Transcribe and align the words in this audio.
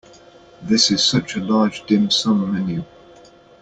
This 0.63 0.89
is 0.89 1.03
such 1.03 1.35
a 1.35 1.39
large 1.43 1.85
dim 1.85 2.09
sum 2.09 2.51
menu. 2.51 2.83